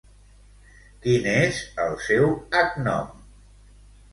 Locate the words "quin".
1.03-1.27